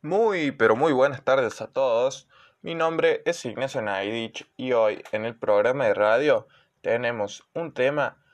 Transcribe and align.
Muy, 0.00 0.52
pero 0.52 0.76
muy 0.76 0.92
buenas 0.92 1.24
tardes 1.24 1.60
a 1.60 1.72
todos. 1.72 2.28
Mi 2.62 2.76
nombre 2.76 3.22
es 3.24 3.44
Ignacio 3.44 3.82
Naidich 3.82 4.48
y 4.56 4.72
hoy 4.72 5.02
en 5.10 5.24
el 5.24 5.36
programa 5.36 5.86
de 5.86 5.94
radio 5.94 6.46
tenemos 6.82 7.48
un 7.54 7.74
tema 7.74 8.24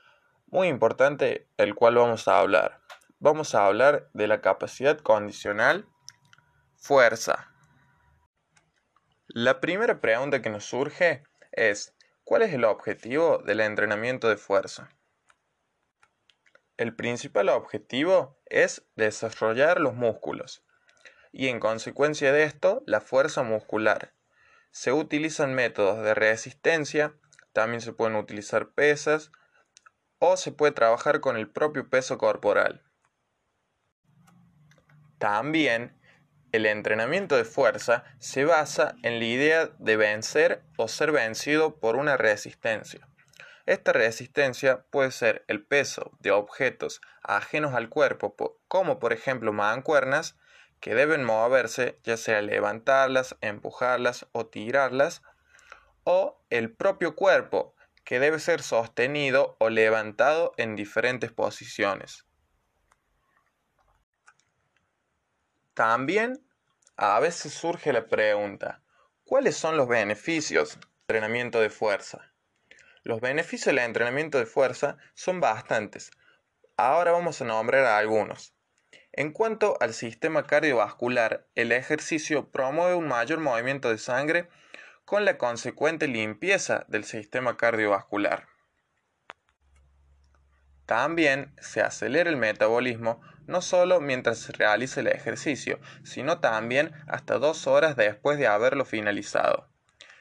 muy 0.45 0.67
importante 0.67 1.47
el 1.57 1.73
cual 1.73 1.95
vamos 1.95 2.27
a 2.27 2.39
hablar. 2.39 2.81
Vamos 3.17 3.55
a 3.55 3.65
hablar 3.65 4.09
de 4.13 4.27
la 4.27 4.41
capacidad 4.41 4.99
condicional 4.99 5.87
fuerza. 6.75 7.51
La 9.27 9.59
primera 9.59 9.99
pregunta 9.99 10.43
que 10.43 10.51
nos 10.51 10.65
surge 10.65 11.23
es, 11.55 11.94
¿cuál 12.25 12.41
es 12.41 12.53
el 12.53 12.65
objetivo 12.65 13.37
del 13.37 13.61
entrenamiento 13.61 14.27
de 14.27 14.35
fuerza? 14.35 14.89
El 16.75 16.95
principal 16.95 17.47
objetivo 17.49 18.41
es 18.47 18.85
desarrollar 18.95 19.79
los 19.79 19.93
músculos 19.93 20.65
y 21.31 21.47
en 21.47 21.59
consecuencia 21.59 22.33
de 22.33 22.43
esto 22.43 22.83
la 22.87 22.99
fuerza 22.99 23.43
muscular. 23.43 24.13
Se 24.71 24.91
utilizan 24.91 25.53
métodos 25.53 26.03
de 26.03 26.13
resistencia, 26.15 27.15
también 27.53 27.79
se 27.79 27.93
pueden 27.93 28.17
utilizar 28.17 28.71
pesas 28.73 29.31
o 30.17 30.35
se 30.35 30.51
puede 30.51 30.73
trabajar 30.73 31.21
con 31.21 31.37
el 31.37 31.49
propio 31.49 31.89
peso 31.89 32.17
corporal. 32.17 32.83
También 35.19 36.01
el 36.55 36.65
entrenamiento 36.65 37.35
de 37.35 37.45
fuerza 37.45 38.03
se 38.19 38.45
basa 38.45 38.95
en 39.03 39.19
la 39.19 39.25
idea 39.25 39.69
de 39.77 39.97
vencer 39.97 40.63
o 40.77 40.87
ser 40.87 41.11
vencido 41.11 41.79
por 41.79 41.95
una 41.95 42.17
resistencia. 42.17 43.07
Esta 43.65 43.93
resistencia 43.93 44.85
puede 44.91 45.11
ser 45.11 45.43
el 45.47 45.65
peso 45.65 46.11
de 46.19 46.31
objetos 46.31 47.01
ajenos 47.23 47.73
al 47.73 47.89
cuerpo, 47.89 48.35
como 48.67 48.99
por 48.99 49.11
ejemplo 49.11 49.53
mancuernas, 49.53 50.37
que 50.79 50.93
deben 50.93 51.23
moverse, 51.23 51.99
ya 52.03 52.15
sea 52.15 52.41
levantarlas, 52.41 53.35
empujarlas 53.41 54.27
o 54.33 54.45
tirarlas, 54.45 55.23
o 56.03 56.43
el 56.51 56.71
propio 56.71 57.15
cuerpo, 57.15 57.73
que 58.03 58.19
debe 58.19 58.39
ser 58.39 58.61
sostenido 58.61 59.57
o 59.59 59.69
levantado 59.69 60.53
en 60.57 60.75
diferentes 60.75 61.31
posiciones. 61.31 62.25
También 65.73 66.44
a 66.97 67.19
veces 67.19 67.53
surge 67.53 67.91
la 67.91 68.07
pregunta, 68.07 68.81
¿cuáles 69.25 69.57
son 69.57 69.75
los 69.75 69.87
beneficios 69.87 70.75
del 70.75 70.87
entrenamiento 71.01 71.59
de 71.59 71.69
fuerza? 71.69 72.33
Los 73.03 73.19
beneficios 73.19 73.75
del 73.75 73.79
entrenamiento 73.79 74.37
de 74.37 74.45
fuerza 74.45 74.97
son 75.13 75.41
bastantes. 75.41 76.11
Ahora 76.77 77.11
vamos 77.11 77.41
a 77.41 77.45
nombrar 77.45 77.85
algunos. 77.85 78.53
En 79.11 79.31
cuanto 79.31 79.77
al 79.81 79.93
sistema 79.93 80.47
cardiovascular, 80.47 81.47
el 81.55 81.71
ejercicio 81.71 82.49
promueve 82.49 82.95
un 82.95 83.07
mayor 83.07 83.39
movimiento 83.39 83.89
de 83.89 83.97
sangre 83.97 84.49
con 85.03 85.25
la 85.25 85.37
consecuente 85.37 86.07
limpieza 86.07 86.85
del 86.87 87.03
sistema 87.03 87.57
cardiovascular. 87.57 88.47
También 90.85 91.53
se 91.59 91.81
acelera 91.81 92.29
el 92.29 92.37
metabolismo 92.37 93.21
no 93.47 93.61
solo 93.61 94.01
mientras 94.01 94.39
se 94.39 94.51
realiza 94.51 94.99
el 94.99 95.07
ejercicio, 95.07 95.79
sino 96.03 96.39
también 96.39 96.91
hasta 97.07 97.37
dos 97.37 97.67
horas 97.67 97.95
después 97.95 98.37
de 98.37 98.47
haberlo 98.47 98.85
finalizado. 98.85 99.67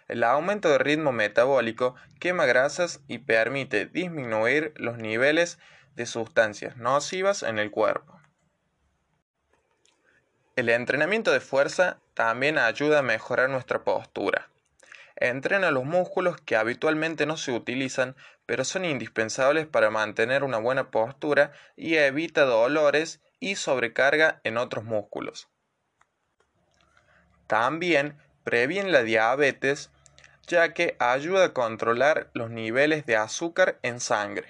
El 0.09 0.23
aumento 0.23 0.69
de 0.69 0.79
ritmo 0.79 1.13
metabólico 1.13 1.95
quema 2.21 2.45
grasas 2.45 3.01
y 3.09 3.19
permite 3.19 3.87
disminuir 3.87 4.75
los 4.77 4.99
niveles 4.99 5.59
de 5.95 6.07
sustancias 6.07 6.77
nocivas 6.77 7.43
en 7.43 7.59
el 7.59 7.71
cuerpo. 7.71 8.21
El 10.57 10.69
entrenamiento 10.69 11.33
de 11.33 11.41
fuerza 11.41 11.99
también 12.15 12.59
ayuda 12.59 13.01
a 13.01 13.03
mejorar 13.03 13.49
nuestra 13.51 13.83
postura. 13.83 14.51
Entrena 15.17 15.71
los 15.71 15.85
músculos 15.85 16.41
que 16.41 16.57
habitualmente 16.57 17.25
no 17.25 17.37
se 17.37 17.53
utilizan, 17.53 18.17
pero 18.47 18.65
son 18.65 18.85
indispensables 18.85 19.67
para 19.67 19.91
mantener 19.91 20.43
una 20.43 20.59
buena 20.59 20.91
postura 20.91 21.53
y 21.77 21.95
evita 21.95 22.45
dolores 22.45 23.23
y 23.39 23.57
sobrecarga 23.57 24.41
en 24.43 24.57
otros 24.57 24.85
músculos. 24.85 25.49
También 27.47 28.19
previene 28.43 28.91
la 28.91 29.03
diabetes, 29.03 29.91
ya 30.47 30.75
que 30.75 30.97
ayuda 30.99 31.47
a 31.47 31.53
controlar 31.53 32.31
los 32.35 32.51
niveles 32.51 33.07
de 33.07 33.17
azúcar 33.17 33.79
en 33.83 34.01
sangre. 34.01 34.49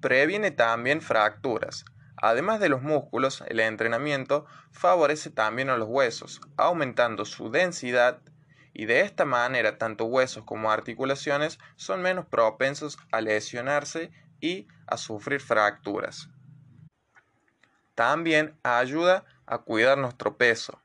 Previene 0.00 0.50
también 0.50 1.00
fracturas, 1.00 1.84
Además 2.22 2.60
de 2.60 2.68
los 2.68 2.82
músculos, 2.82 3.42
el 3.46 3.60
entrenamiento 3.60 4.44
favorece 4.72 5.30
también 5.30 5.70
a 5.70 5.78
los 5.78 5.88
huesos, 5.88 6.40
aumentando 6.58 7.24
su 7.24 7.50
densidad 7.50 8.20
y 8.74 8.84
de 8.84 9.00
esta 9.00 9.24
manera 9.24 9.78
tanto 9.78 10.04
huesos 10.04 10.44
como 10.44 10.70
articulaciones 10.70 11.58
son 11.76 12.02
menos 12.02 12.26
propensos 12.26 12.98
a 13.10 13.20
lesionarse 13.22 14.10
y 14.40 14.68
a 14.86 14.98
sufrir 14.98 15.40
fracturas. 15.40 16.28
También 17.94 18.58
ayuda 18.62 19.24
a 19.46 19.58
cuidar 19.58 19.98
nuestro 19.98 20.36
peso 20.36 20.80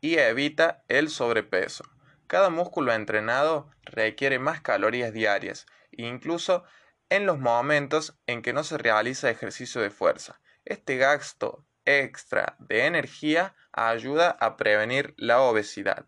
y 0.00 0.16
evita 0.16 0.84
el 0.88 1.10
sobrepeso. 1.10 1.84
Cada 2.26 2.50
músculo 2.50 2.92
entrenado 2.92 3.70
requiere 3.84 4.38
más 4.38 4.60
calorías 4.60 5.12
diarias, 5.12 5.66
incluso 5.92 6.64
en 7.10 7.26
los 7.26 7.38
momentos 7.38 8.18
en 8.26 8.42
que 8.42 8.52
no 8.52 8.64
se 8.64 8.78
realiza 8.78 9.30
ejercicio 9.30 9.80
de 9.80 9.90
fuerza. 9.90 10.40
Este 10.68 10.98
gasto 10.98 11.64
extra 11.86 12.54
de 12.58 12.84
energía 12.84 13.54
ayuda 13.72 14.36
a 14.38 14.58
prevenir 14.58 15.14
la 15.16 15.40
obesidad. 15.40 16.04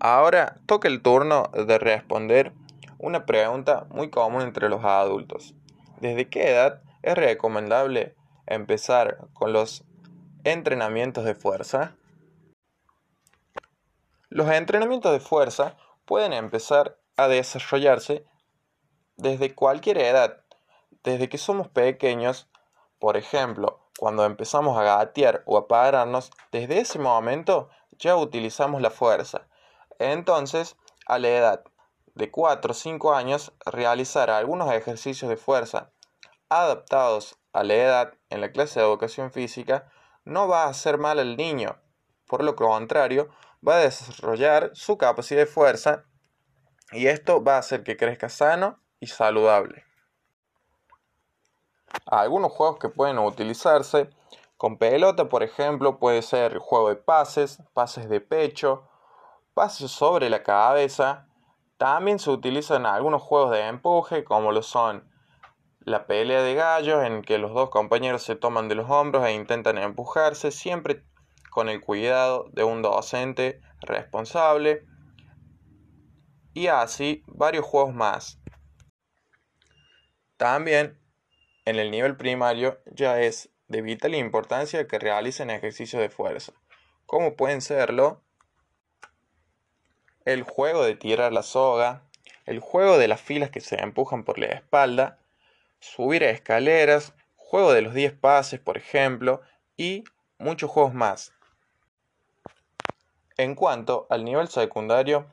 Ahora 0.00 0.56
toca 0.66 0.88
el 0.88 1.02
turno 1.02 1.52
de 1.54 1.78
responder 1.78 2.52
una 2.98 3.26
pregunta 3.26 3.86
muy 3.90 4.10
común 4.10 4.42
entre 4.42 4.68
los 4.68 4.84
adultos. 4.84 5.54
¿Desde 6.00 6.28
qué 6.28 6.50
edad 6.50 6.82
es 7.02 7.14
recomendable 7.14 8.16
empezar 8.46 9.28
con 9.32 9.52
los 9.52 9.84
entrenamientos 10.42 11.24
de 11.24 11.36
fuerza? 11.36 11.94
Los 14.30 14.50
entrenamientos 14.50 15.12
de 15.12 15.20
fuerza 15.20 15.76
pueden 16.04 16.32
empezar 16.32 16.98
a 17.16 17.28
desarrollarse 17.28 18.26
desde 19.16 19.54
cualquier 19.54 19.98
edad, 19.98 20.42
desde 21.06 21.28
que 21.28 21.38
somos 21.38 21.68
pequeños, 21.68 22.48
por 22.98 23.16
ejemplo, 23.16 23.80
cuando 23.98 24.24
empezamos 24.24 24.76
a 24.76 24.82
gatear 24.82 25.42
o 25.46 25.56
a 25.56 25.68
pararnos, 25.68 26.30
desde 26.50 26.80
ese 26.80 26.98
momento 26.98 27.68
ya 27.92 28.16
utilizamos 28.16 28.82
la 28.82 28.90
fuerza. 28.90 29.46
Entonces, 29.98 30.76
a 31.06 31.18
la 31.18 31.28
edad 31.28 31.64
de 32.14 32.30
4 32.30 32.72
o 32.72 32.74
5 32.74 33.14
años, 33.14 33.52
realizar 33.64 34.30
algunos 34.30 34.72
ejercicios 34.72 35.30
de 35.30 35.36
fuerza 35.36 35.92
adaptados 36.48 37.38
a 37.52 37.64
la 37.64 37.74
edad 37.74 38.14
en 38.30 38.40
la 38.40 38.52
clase 38.52 38.80
de 38.80 38.86
educación 38.86 39.30
física 39.30 39.90
no 40.24 40.48
va 40.48 40.64
a 40.64 40.68
hacer 40.68 40.98
mal 40.98 41.18
al 41.18 41.36
niño. 41.36 41.80
Por 42.26 42.42
lo 42.42 42.56
contrario, 42.56 43.30
va 43.66 43.76
a 43.76 43.80
desarrollar 43.80 44.70
su 44.74 44.98
capacidad 44.98 45.40
de 45.40 45.46
fuerza 45.46 46.04
y 46.92 47.06
esto 47.06 47.42
va 47.42 47.56
a 47.56 47.58
hacer 47.58 47.84
que 47.84 47.96
crezca 47.96 48.28
sano 48.28 48.80
y 49.00 49.06
saludable 49.06 49.86
algunos 52.04 52.52
juegos 52.52 52.78
que 52.78 52.88
pueden 52.88 53.18
utilizarse 53.18 54.10
con 54.56 54.78
pelota, 54.78 55.28
por 55.28 55.42
ejemplo, 55.42 55.98
puede 55.98 56.22
ser 56.22 56.58
juego 56.58 56.88
de 56.88 56.96
pases, 56.96 57.62
pases 57.74 58.08
de 58.08 58.20
pecho, 58.20 58.88
pases 59.54 59.90
sobre 59.90 60.30
la 60.30 60.42
cabeza. 60.42 61.28
También 61.76 62.18
se 62.18 62.30
utilizan 62.30 62.86
algunos 62.86 63.22
juegos 63.22 63.50
de 63.50 63.66
empuje, 63.66 64.24
como 64.24 64.52
lo 64.52 64.62
son 64.62 65.10
la 65.80 66.06
pelea 66.06 66.42
de 66.42 66.54
gallos, 66.54 67.04
en 67.04 67.22
que 67.22 67.38
los 67.38 67.52
dos 67.54 67.70
compañeros 67.70 68.22
se 68.22 68.34
toman 68.34 68.68
de 68.68 68.74
los 68.74 68.90
hombros 68.90 69.24
e 69.24 69.32
intentan 69.32 69.78
empujarse, 69.78 70.50
siempre 70.50 71.04
con 71.50 71.68
el 71.68 71.80
cuidado 71.80 72.48
de 72.52 72.64
un 72.64 72.82
docente 72.82 73.60
responsable. 73.82 74.86
Y 76.54 76.68
así 76.68 77.22
varios 77.26 77.66
juegos 77.66 77.94
más. 77.94 78.40
También 80.38 80.98
en 81.66 81.76
el 81.76 81.90
nivel 81.90 82.16
primario 82.16 82.80
ya 82.86 83.20
es 83.20 83.50
de 83.68 83.82
vital 83.82 84.14
importancia 84.14 84.86
que 84.86 84.98
realicen 84.98 85.50
ejercicios 85.50 86.00
de 86.00 86.08
fuerza, 86.08 86.52
como 87.04 87.34
pueden 87.34 87.60
serlo 87.60 88.22
el 90.24 90.42
juego 90.42 90.84
de 90.84 90.94
tirar 90.94 91.32
la 91.32 91.42
soga, 91.42 92.02
el 92.46 92.60
juego 92.60 92.98
de 92.98 93.08
las 93.08 93.20
filas 93.20 93.50
que 93.50 93.60
se 93.60 93.80
empujan 93.80 94.24
por 94.24 94.38
la 94.38 94.46
espalda, 94.46 95.18
subir 95.80 96.24
a 96.24 96.30
escaleras, 96.30 97.12
juego 97.34 97.72
de 97.72 97.82
los 97.82 97.94
10 97.94 98.12
pases, 98.14 98.60
por 98.60 98.76
ejemplo, 98.76 99.40
y 99.76 100.04
muchos 100.38 100.70
juegos 100.70 100.94
más. 100.94 101.32
En 103.36 103.54
cuanto 103.54 104.06
al 104.08 104.24
nivel 104.24 104.48
secundario, 104.48 105.26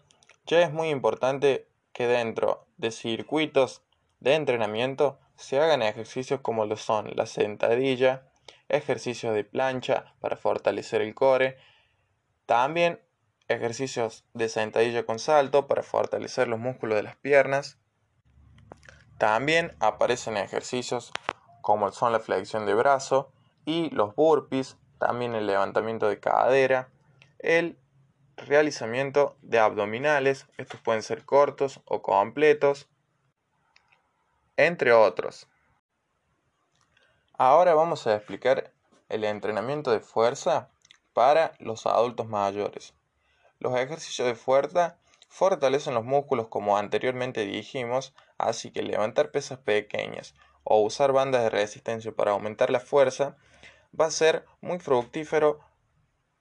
ya 0.46 0.62
es 0.62 0.72
muy 0.72 0.90
importante 0.90 1.68
que 1.94 2.08
dentro 2.08 2.66
de 2.78 2.92
circuitos 2.92 3.84
de 4.20 4.36
entrenamiento 4.36 5.20
se 5.36 5.60
hagan 5.60 5.82
ejercicios 5.82 6.42
como 6.42 6.66
lo 6.66 6.78
son 6.78 7.12
la 7.16 7.26
sentadilla, 7.26 8.24
ejercicios 8.70 9.34
de 9.34 9.44
plancha 9.44 10.14
para 10.20 10.38
fortalecer 10.38 11.02
el 11.02 11.14
core, 11.16 11.58
también 12.46 13.00
ejercicios 13.48 14.26
de 14.34 14.50
sentadilla 14.50 15.06
con 15.06 15.20
salto 15.20 15.68
para 15.68 15.84
fortalecer 15.84 16.48
los 16.48 16.60
músculos 16.60 16.96
de 16.96 17.04
las 17.04 17.16
piernas. 17.16 17.78
También 19.18 19.76
aparecen 19.80 20.38
ejercicios 20.38 21.12
como 21.62 21.92
son 21.92 22.12
la 22.12 22.20
flexión 22.20 22.66
de 22.66 22.74
brazo 22.74 23.32
y 23.66 23.90
los 23.92 24.16
burpees, 24.16 24.78
también 25.00 25.36
el 25.36 25.48
levantamiento 25.48 26.10
de 26.10 26.20
cadera, 26.20 26.90
el 27.40 27.78
realizamiento 28.36 29.38
de 29.42 29.60
abdominales, 29.60 30.48
estos 30.58 30.80
pueden 30.82 31.04
ser 31.04 31.24
cortos 31.26 31.82
o 31.86 32.02
completos, 32.02 32.90
entre 34.58 34.94
otros. 34.94 35.48
Ahora 37.38 37.74
vamos 37.74 38.06
a 38.08 38.16
explicar 38.16 38.74
el 39.10 39.24
entrenamiento 39.24 39.92
de 39.92 40.00
fuerza 40.00 40.70
para 41.14 41.54
los 41.60 41.86
adultos 41.86 42.28
mayores. 42.28 42.94
Los 43.60 43.76
ejercicios 43.76 44.28
de 44.28 44.36
fuerza 44.36 44.98
fortalecen 45.28 45.94
los 45.94 46.06
músculos 46.06 46.48
como 46.48 46.78
anteriormente 46.78 47.46
dijimos, 47.46 48.14
así 48.38 48.72
que 48.72 48.84
levantar 48.84 49.32
pesas 49.32 49.60
pequeñas 49.60 50.36
o 50.64 50.82
usar 50.82 51.12
bandas 51.12 51.44
de 51.44 51.50
resistencia 51.50 52.12
para 52.12 52.32
aumentar 52.32 52.70
la 52.70 52.80
fuerza 52.80 53.36
va 54.00 54.06
a 54.06 54.12
ser 54.12 54.46
muy 54.62 54.80
fructífero 54.80 55.60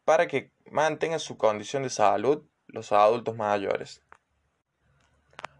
para 0.04 0.26
que 0.26 0.52
mantengan 0.70 1.20
su 1.20 1.36
condición 1.36 1.82
de 1.82 1.90
salud 1.90 2.44
los 2.66 2.92
adultos 2.92 3.36
mayores. 3.36 4.02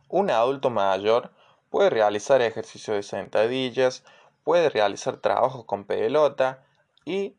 Un 0.09 0.31
adulto 0.31 0.71
mayor 0.71 1.33
puede 1.73 1.91
realizar 1.91 2.43
ejercicios 2.43 2.95
de 2.95 3.03
sentadillas, 3.03 4.05
puede 4.45 4.69
realizar 4.69 5.17
trabajos 5.17 5.65
con 5.65 5.85
pelota 5.85 6.63
y 7.07 7.35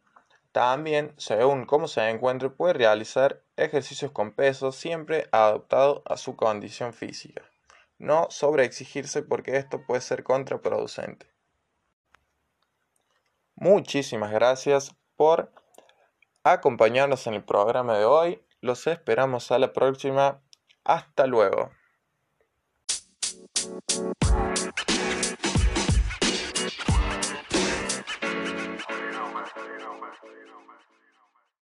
también, 0.52 1.14
según 1.18 1.66
cómo 1.66 1.88
se 1.88 2.10
encuentre, 2.10 2.50
puede 2.50 2.74
realizar 2.74 3.42
ejercicios 3.58 4.12
con 4.12 4.32
peso 4.32 4.72
siempre 4.72 5.30
adaptado 5.32 6.02
a 6.06 6.18
su 6.18 6.36
condición 6.36 6.94
física. 6.94 7.44
No 8.00 8.28
sobreexigirse 8.32 9.22
porque 9.22 9.56
esto 9.58 9.86
puede 9.86 10.02
ser 10.02 10.24
contraproducente. 10.24 11.28
Muchísimas 13.56 14.32
gracias 14.32 14.96
por 15.16 15.52
acompañarnos 16.44 17.28
en 17.28 17.36
el 17.36 17.44
programa 17.44 17.98
de 17.98 18.06
hoy. 18.06 18.44
Los 18.62 18.88
esperamos 18.88 19.52
a 19.52 19.60
la 19.60 19.74
próxima. 19.74 20.42
Hasta 20.84 21.28
luego. 21.28 21.72
Thank 24.22 25.42
you. 25.42 25.43